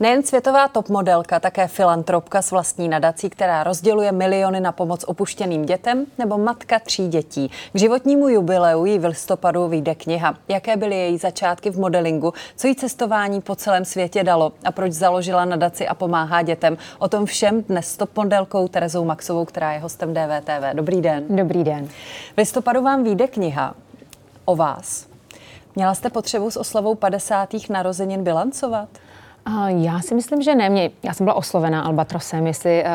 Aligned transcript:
Nejen 0.00 0.22
světová 0.22 0.68
top 0.68 0.88
modelka, 0.88 1.40
také 1.40 1.68
filantropka 1.68 2.42
s 2.42 2.50
vlastní 2.50 2.88
nadací, 2.88 3.30
která 3.30 3.64
rozděluje 3.64 4.12
miliony 4.12 4.60
na 4.60 4.72
pomoc 4.72 5.04
opuštěným 5.04 5.64
dětem, 5.64 6.06
nebo 6.18 6.38
matka 6.38 6.78
tří 6.78 7.08
dětí. 7.08 7.50
K 7.72 7.78
životnímu 7.78 8.28
jubileu 8.28 8.84
jí 8.84 8.98
v 8.98 9.04
listopadu 9.04 9.68
vyjde 9.68 9.94
kniha. 9.94 10.34
Jaké 10.48 10.76
byly 10.76 10.96
její 10.96 11.18
začátky 11.18 11.70
v 11.70 11.78
modelingu, 11.78 12.32
co 12.56 12.66
jí 12.66 12.74
cestování 12.74 13.40
po 13.40 13.56
celém 13.56 13.84
světě 13.84 14.24
dalo 14.24 14.52
a 14.64 14.72
proč 14.72 14.92
založila 14.92 15.44
nadaci 15.44 15.88
a 15.88 15.94
pomáhá 15.94 16.42
dětem. 16.42 16.76
O 16.98 17.08
tom 17.08 17.26
všem 17.26 17.62
dnes 17.62 17.88
s 17.88 17.96
top 17.96 18.16
modelkou 18.16 18.68
Terezou 18.68 19.04
Maxovou, 19.04 19.44
která 19.44 19.72
je 19.72 19.78
hostem 19.78 20.14
DVTV. 20.14 20.64
Dobrý 20.74 21.00
den. 21.00 21.24
Dobrý 21.28 21.64
den. 21.64 21.88
V 22.34 22.38
listopadu 22.38 22.82
vám 22.82 23.04
vyjde 23.04 23.26
kniha 23.26 23.74
o 24.44 24.56
vás. 24.56 25.06
Měla 25.76 25.94
jste 25.94 26.10
potřebu 26.10 26.50
s 26.50 26.56
oslavou 26.56 26.94
50. 26.94 27.48
narozenin 27.70 28.24
bilancovat? 28.24 28.88
Já 29.66 30.00
si 30.00 30.14
myslím, 30.14 30.42
že 30.42 30.54
ne. 30.54 30.68
Mě, 30.70 30.90
já 31.02 31.14
jsem 31.14 31.24
byla 31.24 31.36
oslovená 31.36 31.82
Albatrosem, 31.82 32.46
jestli 32.46 32.84
uh, 32.84 32.88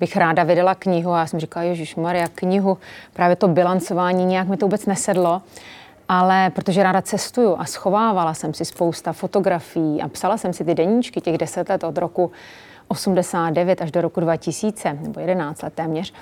bych 0.00 0.16
ráda 0.16 0.42
vydala 0.42 0.74
knihu 0.74 1.12
a 1.12 1.18
já 1.18 1.26
jsem 1.26 1.40
říkala, 1.40 1.64
Ježíš 1.64 1.96
Maria, 1.96 2.28
knihu, 2.34 2.78
právě 3.12 3.36
to 3.36 3.48
bilancování, 3.48 4.24
nějak 4.24 4.48
mi 4.48 4.56
to 4.56 4.66
vůbec 4.66 4.86
nesedlo. 4.86 5.42
Ale 6.08 6.50
protože 6.50 6.82
ráda 6.82 7.02
cestuju 7.02 7.56
a 7.58 7.64
schovávala 7.64 8.34
jsem 8.34 8.54
si 8.54 8.64
spousta 8.64 9.12
fotografií 9.12 10.02
a 10.02 10.08
psala 10.08 10.36
jsem 10.36 10.52
si 10.52 10.64
ty 10.64 10.74
deníčky 10.74 11.20
těch 11.20 11.38
deset 11.38 11.68
let 11.68 11.84
od 11.84 11.98
roku 11.98 12.30
89 12.88 13.82
až 13.82 13.90
do 13.90 14.00
roku 14.00 14.20
2000, 14.20 14.98
nebo 15.02 15.20
11 15.20 15.62
let 15.62 15.72
téměř, 15.74 16.12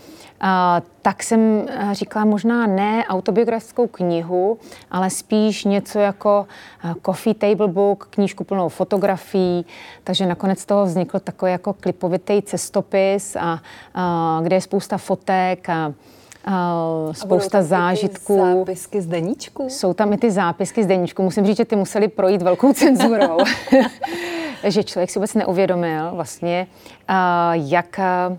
tak 1.02 1.22
jsem 1.22 1.66
eh, 1.68 1.94
říkala 1.94 2.24
možná 2.24 2.66
ne 2.66 3.04
autobiografickou 3.08 3.86
knihu, 3.86 4.58
ale 4.90 5.10
spíš 5.10 5.64
něco 5.64 5.98
jako 5.98 6.46
eh, 6.84 6.94
coffee 7.06 7.34
table 7.34 7.68
book, 7.68 8.08
knížku 8.10 8.44
plnou 8.44 8.68
fotografií, 8.68 9.66
takže 10.04 10.26
nakonec 10.26 10.60
z 10.60 10.66
toho 10.66 10.84
vznikl 10.84 11.18
takový 11.18 11.52
jako 11.52 11.72
klipovitý 11.72 12.42
cestopis, 12.42 13.36
a, 13.36 13.58
a 13.94 14.40
kde 14.42 14.56
je 14.56 14.60
spousta 14.60 14.98
fotek 14.98 15.68
a, 15.68 15.92
spousta 17.12 17.58
a 17.58 17.62
zážitků. 17.62 18.36
zápisky 18.36 19.02
z 19.02 19.06
deníčku? 19.06 19.68
Jsou 19.68 19.94
tam 19.94 20.12
i 20.12 20.16
ty 20.16 20.30
zápisky 20.30 20.84
z 20.84 20.86
deníčku. 20.86 21.22
Musím 21.22 21.46
říct, 21.46 21.56
že 21.56 21.64
ty 21.64 21.76
museli 21.76 22.08
projít 22.08 22.42
velkou 22.42 22.72
cenzurou. 22.72 23.38
že 24.70 24.84
člověk 24.84 25.10
si 25.10 25.18
vůbec 25.18 25.34
neuvědomil 25.34 26.10
vlastně, 26.14 26.66
uh, 27.10 27.16
jak, 27.52 28.00
uh, 28.30 28.36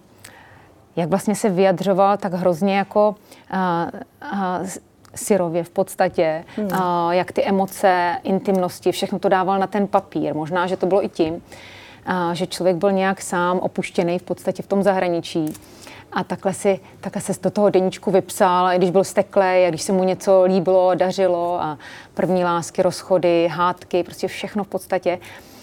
jak 0.95 1.09
vlastně 1.09 1.35
se 1.35 1.49
vyjadřoval 1.49 2.17
tak 2.17 2.33
hrozně 2.33 2.77
jako 2.77 3.15
uh, 3.53 4.67
syrově 5.15 5.63
v 5.63 5.69
podstatě, 5.69 6.43
hmm. 6.55 6.65
uh, 6.65 7.11
jak 7.11 7.31
ty 7.31 7.43
emoce, 7.43 8.17
intimnosti, 8.23 8.91
všechno 8.91 9.19
to 9.19 9.29
dával 9.29 9.59
na 9.59 9.67
ten 9.67 9.87
papír. 9.87 10.35
Možná, 10.35 10.67
že 10.67 10.77
to 10.77 10.85
bylo 10.85 11.05
i 11.05 11.09
tím, 11.09 11.33
uh, 11.33 12.31
že 12.33 12.47
člověk 12.47 12.75
byl 12.75 12.91
nějak 12.91 13.21
sám 13.21 13.59
opuštěný 13.59 14.19
v 14.19 14.23
podstatě 14.23 14.63
v 14.63 14.67
tom 14.67 14.83
zahraničí 14.83 15.53
a 16.15 16.23
takhle, 16.23 16.53
si, 16.53 16.79
takhle 17.01 17.21
se 17.21 17.33
do 17.43 17.51
toho 17.51 17.69
deníčku 17.69 18.11
vypsal, 18.11 18.67
i 18.67 18.77
když 18.77 18.89
byl 18.89 19.03
steklý, 19.03 19.41
a 19.41 19.69
když 19.69 19.81
se 19.81 19.93
mu 19.93 20.03
něco 20.03 20.43
líbilo, 20.43 20.95
dařilo 20.95 21.61
a 21.61 21.77
první 22.13 22.43
lásky, 22.43 22.81
rozchody, 22.81 23.47
hádky, 23.51 24.03
prostě 24.03 24.27
všechno 24.27 24.63
v 24.63 24.67
podstatě, 24.67 25.13
a 25.13 25.54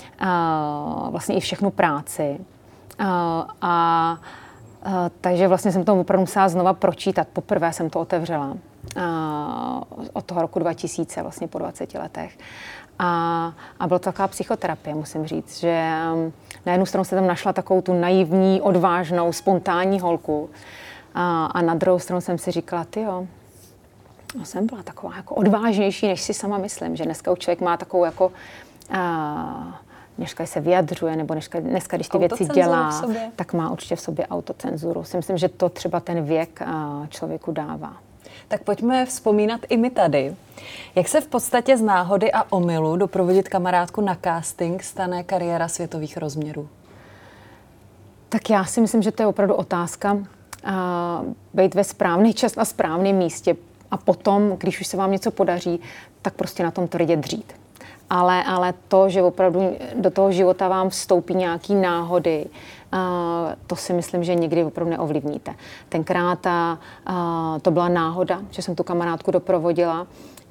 vlastně 1.10 1.36
i 1.36 1.40
všechnu 1.40 1.70
práci. 1.70 2.38
A, 2.98 3.46
a, 3.60 4.18
a 4.82 5.10
takže 5.20 5.48
vlastně 5.48 5.72
jsem 5.72 5.84
to 5.84 6.00
opravdu 6.00 6.20
musela 6.20 6.48
znova 6.48 6.72
pročítat. 6.72 7.28
Poprvé 7.32 7.72
jsem 7.72 7.90
to 7.90 8.00
otevřela 8.00 8.56
od 10.12 10.24
toho 10.24 10.42
roku 10.42 10.58
2000, 10.58 11.22
vlastně 11.22 11.48
po 11.48 11.58
20 11.58 11.94
letech. 11.94 12.38
A, 12.98 13.52
a 13.80 13.86
byla 13.86 13.98
to 13.98 14.04
taková 14.04 14.28
psychoterapie, 14.28 14.94
musím 14.94 15.26
říct, 15.26 15.60
že 15.60 15.90
um, 16.14 16.32
na 16.66 16.72
jednu 16.72 16.86
stranu 16.86 17.04
se 17.04 17.14
tam 17.14 17.26
našla 17.26 17.52
takovou 17.52 17.80
tu 17.80 18.00
naivní, 18.00 18.60
odvážnou, 18.60 19.32
spontánní 19.32 20.00
holku 20.00 20.50
a, 21.14 21.46
a 21.46 21.62
na 21.62 21.74
druhou 21.74 21.98
stranu 21.98 22.20
jsem 22.20 22.38
si 22.38 22.50
říkala, 22.50 22.84
ty 22.84 23.00
jo, 23.00 23.26
no 24.38 24.44
jsem 24.44 24.66
byla 24.66 24.82
taková 24.82 25.16
jako 25.16 25.34
odvážnější, 25.34 26.06
než 26.06 26.22
si 26.22 26.34
sama 26.34 26.58
myslím, 26.58 26.96
že 26.96 27.04
dneska 27.04 27.36
člověk 27.36 27.60
má 27.60 27.76
takovou 27.76 28.04
jako 28.04 28.32
a, 28.90 29.71
dneska 30.18 30.46
se 30.46 30.60
vyjadřuje, 30.60 31.16
nebo 31.16 31.34
dneska, 31.34 31.60
dneska 31.60 31.96
když 31.96 32.08
ty 32.08 32.18
věci 32.18 32.44
dělá, 32.44 33.02
tak 33.36 33.52
má 33.52 33.70
určitě 33.70 33.96
v 33.96 34.00
sobě 34.00 34.26
autocenzuru. 34.26 35.04
Si 35.04 35.16
myslím, 35.16 35.38
že 35.38 35.48
to 35.48 35.68
třeba 35.68 36.00
ten 36.00 36.24
věk 36.24 36.62
člověku 37.08 37.52
dává. 37.52 37.96
Tak 38.48 38.62
pojďme 38.62 39.06
vzpomínat 39.06 39.60
i 39.68 39.76
my 39.76 39.90
tady. 39.90 40.36
Jak 40.94 41.08
se 41.08 41.20
v 41.20 41.26
podstatě 41.26 41.76
z 41.76 41.82
náhody 41.82 42.32
a 42.32 42.52
omylu 42.52 42.96
doprovodit 42.96 43.48
kamarádku 43.48 44.00
na 44.00 44.16
casting 44.24 44.82
stane 44.82 45.22
kariéra 45.24 45.68
světových 45.68 46.16
rozměrů? 46.16 46.68
Tak 48.28 48.50
já 48.50 48.64
si 48.64 48.80
myslím, 48.80 49.02
že 49.02 49.12
to 49.12 49.22
je 49.22 49.26
opravdu 49.26 49.54
otázka 49.54 50.12
uh, 50.12 50.22
být 51.54 51.74
ve 51.74 51.84
správný 51.84 52.34
čas 52.34 52.56
na 52.56 52.64
správném 52.64 53.16
místě 53.16 53.56
a 53.90 53.96
potom, 53.96 54.56
když 54.58 54.80
už 54.80 54.86
se 54.86 54.96
vám 54.96 55.12
něco 55.12 55.30
podaří, 55.30 55.80
tak 56.22 56.34
prostě 56.34 56.62
na 56.62 56.70
tom 56.70 56.88
tvrdě 56.88 57.16
dřít. 57.16 57.52
Ale, 58.12 58.44
ale 58.44 58.74
to, 58.88 59.08
že 59.08 59.22
opravdu 59.22 59.72
do 59.94 60.10
toho 60.10 60.32
života 60.32 60.68
vám 60.68 60.88
vstoupí 60.88 61.34
nějaký 61.34 61.74
náhody, 61.74 62.46
to 63.66 63.76
si 63.76 63.92
myslím, 63.92 64.24
že 64.24 64.34
nikdy 64.34 64.64
opravdu 64.64 64.90
neovlivníte. 64.90 65.54
Tenkrát 65.88 66.46
to 67.62 67.70
byla 67.70 67.88
náhoda, 67.88 68.40
že 68.50 68.62
jsem 68.62 68.74
tu 68.74 68.82
kamarádku 68.82 69.30
doprovodila. 69.30 70.06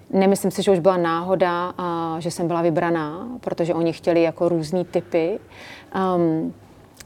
Nemyslím 0.09 0.51
si, 0.51 0.63
že 0.63 0.71
už 0.71 0.79
byla 0.79 0.97
náhoda, 0.97 1.73
že 2.19 2.31
jsem 2.31 2.47
byla 2.47 2.61
vybraná, 2.61 3.27
protože 3.39 3.73
oni 3.73 3.93
chtěli 3.93 4.21
jako 4.21 4.49
různý 4.49 4.85
typy. 4.85 5.39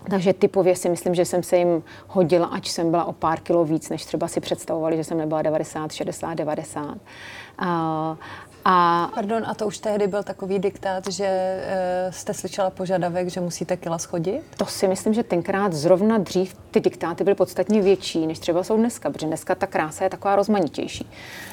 Takže 0.09 0.33
typově 0.33 0.75
si 0.75 0.89
myslím, 0.89 1.15
že 1.15 1.25
jsem 1.25 1.43
se 1.43 1.57
jim 1.57 1.83
hodila, 2.07 2.47
ač 2.47 2.69
jsem 2.69 2.91
byla 2.91 3.05
o 3.05 3.13
pár 3.13 3.39
kilo 3.39 3.65
víc, 3.65 3.89
než 3.89 4.05
třeba 4.05 4.27
si 4.27 4.39
představovali, 4.39 4.97
že 4.97 5.03
jsem 5.03 5.17
nebyla 5.17 5.41
90, 5.41 5.91
60, 5.91 6.33
90. 6.33 6.85
Uh, 6.85 6.97
a... 8.65 9.09
Pardon, 9.15 9.43
a 9.45 9.53
to 9.53 9.67
už 9.67 9.77
tehdy 9.77 10.07
byl 10.07 10.23
takový 10.23 10.59
diktát, 10.59 11.07
že 11.07 11.25
e, 11.25 12.11
jste 12.11 12.33
slyšela 12.33 12.69
požadavek, 12.69 13.27
že 13.27 13.41
musíte 13.41 13.77
kila 13.77 13.97
schodit? 13.97 14.41
To 14.57 14.65
si 14.65 14.87
myslím, 14.87 15.13
že 15.13 15.23
tenkrát 15.23 15.73
zrovna 15.73 16.17
dřív 16.17 16.55
ty 16.71 16.79
diktáty 16.79 17.23
byly 17.23 17.35
podstatně 17.35 17.81
větší, 17.81 18.27
než 18.27 18.39
třeba 18.39 18.63
jsou 18.63 18.77
dneska, 18.77 19.09
protože 19.09 19.27
dneska 19.27 19.55
ta 19.55 19.67
krása 19.67 20.03
je 20.03 20.09
taková 20.09 20.35
rozmanitější. 20.35 21.09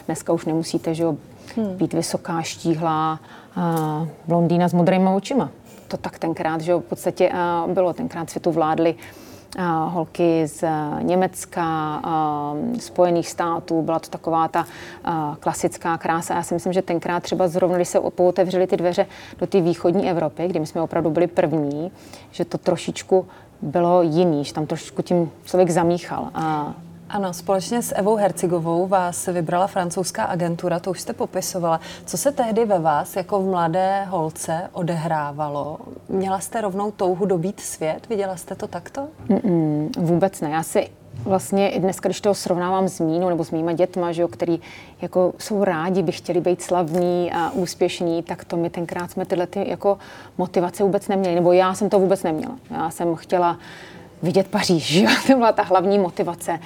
Dneska 0.07 0.33
už 0.33 0.45
nemusíte 0.45 0.95
že 0.95 1.03
jo, 1.03 1.17
hmm. 1.57 1.77
být 1.77 1.93
vysoká, 1.93 2.43
štíhlá, 2.43 3.21
a 3.57 4.07
blondýna 4.27 4.69
s 4.69 4.73
modrýma 4.73 5.11
očima. 5.11 5.51
To 5.93 5.99
tak 5.99 6.19
tenkrát, 6.19 6.61
že 6.61 6.75
v 6.75 6.81
podstatě 6.81 7.31
a 7.35 7.65
bylo. 7.69 7.93
Tenkrát 7.93 8.31
světu 8.31 8.51
vládly 8.51 8.95
holky 9.87 10.47
z 10.47 10.65
Německa, 11.03 12.01
Spojených 12.79 13.29
států. 13.29 13.83
Byla 13.83 13.99
to 13.99 14.09
taková 14.09 14.49
ta 14.49 14.67
klasická 15.41 15.99
krása. 15.99 16.35
Já 16.35 16.43
si 16.43 16.55
myslím, 16.55 16.73
že 16.73 16.83
tenkrát 16.83 17.23
třeba 17.23 17.49
zrovna, 17.49 17.77
když 17.77 17.89
se 17.89 17.99
otevřely 17.99 18.67
ty 18.67 18.77
dveře 18.77 19.07
do 19.39 19.47
té 19.47 19.61
východní 19.61 20.11
Evropy, 20.11 20.49
kdy 20.49 20.61
my 20.61 20.67
jsme 20.67 20.81
opravdu 20.83 21.11
byli 21.11 21.27
první, 21.27 21.93
že 22.31 22.45
to 22.45 22.59
trošičku 22.59 23.27
bylo 23.63 24.03
jiný, 24.03 24.45
že 24.45 24.55
tam 24.55 24.67
trošičku 24.67 25.03
tím 25.03 25.31
člověk 25.45 25.71
zamíchal. 25.71 26.29
A 26.35 26.75
ano, 27.13 27.33
společně 27.33 27.83
s 27.83 27.95
Evou 27.95 28.17
Hercigovou 28.17 28.87
vás 28.87 29.27
vybrala 29.27 29.67
francouzská 29.67 30.25
agentura, 30.25 30.81
to 30.81 30.91
už 30.91 31.01
jste 31.01 31.13
popisovala. 31.13 31.81
Co 32.05 32.19
se 32.19 32.33
tehdy 32.33 32.65
ve 32.65 32.79
vás 32.79 33.17
jako 33.17 33.43
v 33.43 33.47
mladé 33.47 34.05
holce 34.09 34.69
odehrávalo? 34.73 35.79
Měla 36.09 36.41
jste 36.41 36.61
rovnou 36.61 36.91
touhu 36.91 37.27
dobít 37.27 37.61
svět? 37.61 38.09
Viděla 38.09 38.37
jste 38.37 38.55
to 38.55 38.67
takto? 38.67 39.09
Mm-mm, 39.29 39.91
vůbec 39.99 40.41
ne. 40.41 40.51
Já 40.51 40.63
si 40.63 40.89
vlastně 41.25 41.71
i 41.71 41.81
dneska, 41.81 42.09
když 42.09 42.21
to 42.21 42.35
srovnávám 42.35 42.89
s 42.89 43.01
Mínou 43.01 43.29
nebo 43.29 43.45
s 43.45 43.51
mýma 43.51 43.73
dětma, 43.73 44.13
že 44.13 44.23
jo, 44.23 44.29
který 44.29 44.61
jako 45.03 45.33
jsou 45.39 45.65
rádi, 45.65 46.03
by 46.03 46.13
chtěli 46.13 46.41
být 46.41 46.63
slavní 46.63 47.33
a 47.33 47.51
úspěšní, 47.51 48.23
tak 48.23 48.45
to 48.45 48.57
my 48.57 48.71
tenkrát 48.71 49.11
jsme 49.11 49.25
tyhle 49.25 49.47
ty 49.47 49.71
jako 49.71 49.99
motivace 50.39 50.83
vůbec 50.83 51.09
neměli, 51.09 51.35
nebo 51.35 51.53
já 51.53 51.75
jsem 51.75 51.91
to 51.91 51.99
vůbec 51.99 52.23
neměla. 52.23 52.57
Já 52.71 52.91
jsem 52.91 53.15
chtěla 53.15 53.59
vidět 54.23 54.49
Paříž. 54.49 54.87
Že? 54.87 55.07
To 55.27 55.37
byla 55.37 55.53
ta 55.53 55.63
hlavní 55.63 55.99
motivace. 55.99 56.59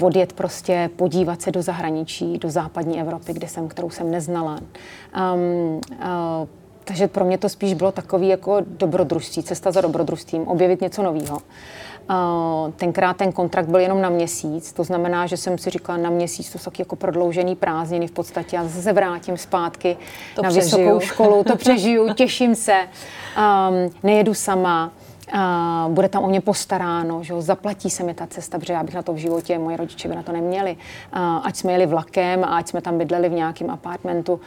Odjet 0.00 0.32
prostě, 0.32 0.90
podívat 0.96 1.42
se 1.42 1.50
do 1.50 1.62
zahraničí, 1.62 2.38
do 2.38 2.50
západní 2.50 3.00
Evropy, 3.00 3.32
kde 3.32 3.48
jsem, 3.48 3.68
kterou 3.68 3.90
jsem 3.90 4.10
neznala. 4.10 4.58
Um, 5.34 5.80
uh, 5.90 6.48
takže 6.84 7.08
pro 7.08 7.24
mě 7.24 7.38
to 7.38 7.48
spíš 7.48 7.74
bylo 7.74 7.92
takový 7.92 8.28
jako 8.28 8.56
dobrodružství, 8.66 9.42
cesta 9.42 9.70
za 9.70 9.80
dobrodružstvím, 9.80 10.48
objevit 10.48 10.80
něco 10.80 11.02
nového. 11.02 11.38
Tenkrát 12.76 13.16
ten 13.16 13.32
kontrakt 13.32 13.68
byl 13.68 13.80
jenom 13.80 14.00
na 14.00 14.08
měsíc, 14.08 14.72
to 14.72 14.84
znamená, 14.84 15.26
že 15.26 15.36
jsem 15.36 15.58
si 15.58 15.70
říkala 15.70 15.98
na 15.98 16.10
měsíc, 16.10 16.52
to 16.52 16.58
jsou 16.58 16.70
jako 16.78 16.96
prodloužený 16.96 17.56
prázdniny 17.56 18.06
v 18.06 18.10
podstatě 18.10 18.58
zase 18.62 18.82
se 18.82 18.92
vrátím 18.92 19.36
zpátky 19.36 19.96
to 20.34 20.42
na 20.42 20.48
přežiju. 20.50 20.78
vysokou 20.78 21.00
školu, 21.00 21.44
to 21.44 21.56
přežiju, 21.64 22.14
těším 22.14 22.54
se, 22.54 22.74
um, 22.78 23.90
nejedu 24.02 24.34
sama 24.34 24.92
a 25.32 25.86
bude 25.90 26.08
tam 26.08 26.24
o 26.24 26.28
mě 26.28 26.40
postaráno, 26.40 27.22
že 27.22 27.42
zaplatí 27.42 27.90
se 27.90 28.02
mi 28.02 28.14
ta 28.14 28.26
cesta, 28.26 28.58
protože 28.58 28.72
já 28.72 28.82
bych 28.82 28.94
na 28.94 29.02
to 29.02 29.12
v 29.12 29.16
životě, 29.16 29.58
moje 29.58 29.76
rodiče 29.76 30.08
by 30.08 30.16
na 30.16 30.22
to 30.22 30.32
neměli. 30.32 30.76
A 31.12 31.36
ať 31.36 31.56
jsme 31.56 31.72
jeli 31.72 31.86
vlakem 31.86 32.44
a 32.44 32.46
ať 32.46 32.68
jsme 32.68 32.80
tam 32.80 32.98
bydleli 32.98 33.28
v 33.28 33.32
nějakém 33.32 33.70
apartmentu, 33.70 34.40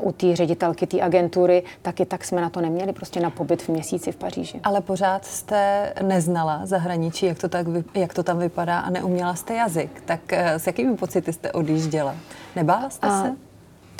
u 0.00 0.12
té 0.12 0.36
ředitelky 0.36 0.86
té 0.86 1.00
agentury, 1.02 1.62
taky 1.82 2.04
tak 2.04 2.24
jsme 2.24 2.40
na 2.40 2.50
to 2.50 2.60
neměli, 2.60 2.92
prostě 2.92 3.20
na 3.20 3.30
pobyt 3.30 3.62
v 3.62 3.68
měsíci 3.68 4.12
v 4.12 4.16
Paříži. 4.16 4.60
Ale 4.64 4.80
pořád 4.80 5.24
jste 5.24 5.92
neznala 6.02 6.60
zahraničí, 6.64 7.26
jak 7.26 7.38
to, 7.38 7.48
tak, 7.48 7.66
jak 7.94 8.14
to 8.14 8.22
tam 8.22 8.38
vypadá 8.38 8.78
a 8.78 8.90
neuměla 8.90 9.34
jste 9.34 9.54
jazyk. 9.54 10.02
Tak 10.04 10.32
s 10.32 10.66
jakými 10.66 10.96
pocity 10.96 11.32
jste 11.32 11.52
odjížděla? 11.52 12.14
Nebála 12.56 12.90
jste 12.90 13.08
se? 13.10 13.36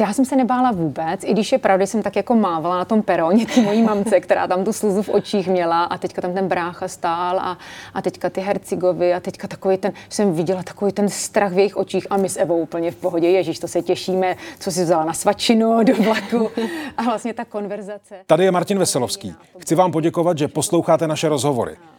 Já 0.00 0.12
jsem 0.12 0.24
se 0.24 0.36
nebála 0.36 0.70
vůbec, 0.70 1.24
i 1.24 1.32
když 1.32 1.52
je 1.52 1.58
pravda, 1.58 1.86
jsem 1.86 2.02
tak 2.02 2.16
jako 2.16 2.34
mávala 2.34 2.78
na 2.78 2.84
tom 2.84 3.02
peroně 3.02 3.46
ty 3.46 3.60
mojí 3.60 3.82
mamce, 3.82 4.20
která 4.20 4.46
tam 4.46 4.64
tu 4.64 4.72
slzu 4.72 5.02
v 5.02 5.08
očích 5.08 5.48
měla 5.48 5.84
a 5.84 5.98
teďka 5.98 6.22
tam 6.22 6.34
ten 6.34 6.48
brácha 6.48 6.88
stál 6.88 7.38
a, 7.38 7.58
a 7.94 8.02
teďka 8.02 8.30
ty 8.30 8.40
hercigovi 8.40 9.14
a 9.14 9.20
teďka 9.20 9.48
takový 9.48 9.78
ten, 9.78 9.92
jsem 10.08 10.32
viděla 10.32 10.62
takový 10.62 10.92
ten 10.92 11.08
strach 11.08 11.52
v 11.52 11.58
jejich 11.58 11.76
očích 11.76 12.06
a 12.10 12.16
my 12.16 12.28
s 12.28 12.36
Evou 12.36 12.58
úplně 12.58 12.90
v 12.90 12.96
pohodě, 12.96 13.28
ježíš, 13.28 13.58
to 13.58 13.68
se 13.68 13.82
těšíme, 13.82 14.36
co 14.58 14.70
si 14.70 14.82
vzala 14.82 15.04
na 15.04 15.12
svačinu 15.12 15.82
do 15.84 15.94
vlaku 15.94 16.50
a 16.96 17.02
vlastně 17.02 17.34
ta 17.34 17.44
konverzace. 17.44 18.14
Tady 18.26 18.44
je 18.44 18.50
Martin 18.50 18.78
Veselovský. 18.78 19.34
Chci 19.58 19.74
vám 19.74 19.92
poděkovat, 19.92 20.38
že 20.38 20.48
posloucháte 20.48 21.08
naše 21.08 21.28
rozhovory. 21.28 21.76